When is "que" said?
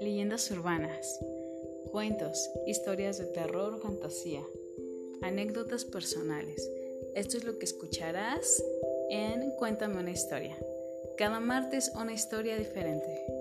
7.58-7.64